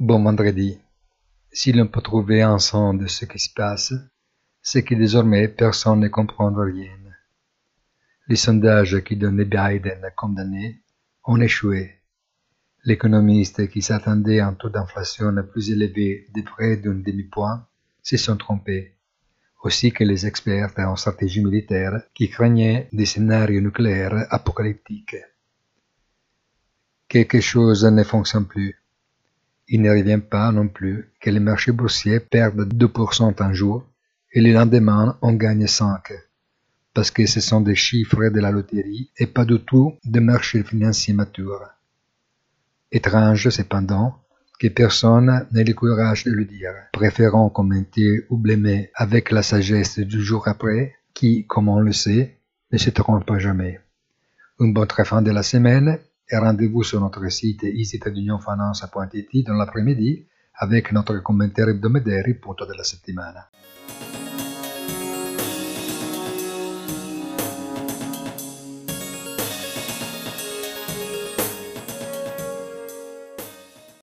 Bon 0.00 0.22
vendredi. 0.22 0.78
Si 1.50 1.72
l'on 1.72 1.88
peut 1.88 2.00
trouver 2.00 2.40
un 2.42 2.60
sens 2.60 2.96
de 2.96 3.08
ce 3.08 3.24
qui 3.24 3.40
se 3.40 3.52
passe, 3.52 3.92
c'est 4.62 4.84
que 4.84 4.94
désormais 4.94 5.48
personne 5.48 5.98
ne 5.98 6.06
comprend 6.06 6.54
rien. 6.54 6.96
Les 8.28 8.36
sondages 8.36 9.02
qui 9.02 9.16
donnaient 9.16 9.44
Biden 9.44 10.08
condamné 10.14 10.84
ont 11.24 11.40
échoué. 11.40 11.96
L'économiste 12.84 13.68
qui 13.70 13.82
s'attendait 13.82 14.38
à 14.38 14.46
un 14.46 14.54
taux 14.54 14.68
d'inflation 14.68 15.34
plus 15.50 15.72
élevé 15.72 16.28
de 16.32 16.42
près 16.42 16.76
d'un 16.76 16.94
demi-point 16.94 17.66
se 18.00 18.16
sont 18.16 18.36
trompés, 18.36 18.94
aussi 19.64 19.90
que 19.90 20.04
les 20.04 20.28
experts 20.28 20.74
en 20.76 20.94
stratégie 20.94 21.42
militaire 21.42 22.02
qui 22.14 22.30
craignaient 22.30 22.88
des 22.92 23.04
scénarios 23.04 23.60
nucléaires 23.60 24.28
apocalyptiques. 24.30 25.16
Quelque 27.08 27.40
chose 27.40 27.84
ne 27.84 28.04
fonctionne 28.04 28.46
plus. 28.46 28.80
Il 29.68 29.82
ne 29.82 29.90
revient 29.90 30.20
pas 30.20 30.50
non 30.50 30.68
plus 30.68 31.12
que 31.20 31.30
les 31.30 31.40
marchés 31.40 31.72
boursiers 31.72 32.20
perdent 32.20 32.72
2% 32.72 33.42
un 33.42 33.52
jour 33.52 33.84
et 34.32 34.40
le 34.40 34.52
lendemain 34.52 35.18
on 35.22 35.34
gagne 35.34 35.66
5 35.66 36.12
parce 36.98 37.12
que 37.12 37.26
ce 37.26 37.40
sont 37.40 37.60
des 37.60 37.76
chiffres 37.76 38.28
de 38.28 38.40
la 38.40 38.50
loterie 38.50 39.12
et 39.16 39.26
pas 39.26 39.44
du 39.44 39.60
tout 39.60 39.94
des 40.04 40.18
marchés 40.18 40.64
financiers 40.64 41.14
matures. 41.14 41.64
Étrange 42.90 43.50
cependant 43.50 44.18
que 44.58 44.66
personne 44.66 45.46
n'ait 45.52 45.62
le 45.62 45.74
courage 45.74 46.24
de 46.24 46.32
le 46.32 46.44
dire, 46.44 46.72
préférant 46.92 47.50
commenter 47.50 48.26
ou 48.30 48.36
blêmer 48.36 48.90
avec 48.94 49.30
la 49.30 49.42
sagesse 49.42 50.00
du 50.00 50.20
jour 50.20 50.48
après, 50.48 50.96
qui, 51.14 51.46
comme 51.46 51.68
on 51.68 51.78
le 51.78 51.92
sait, 51.92 52.38
ne 52.72 52.78
se 52.78 52.90
trompe 52.90 53.38
jamais. 53.38 53.78
Une 54.58 54.72
bonne 54.72 54.88
fin 55.04 55.22
de 55.22 55.30
la 55.30 55.44
semaine 55.44 56.00
et 56.30 56.36
rendez-vous 56.36 56.82
sur 56.82 57.00
notre 57.00 57.26
site 57.28 57.64
easytradunionfinance.it 57.64 59.46
dans 59.46 59.54
l'après-midi 59.54 60.26
avec 60.54 60.92
notre 60.92 61.18
commentaire 61.22 61.68
hebdomadaire, 61.68 62.28
il 62.28 62.38
punto 62.38 62.66
della 62.66 62.82
settimana. 62.82 63.48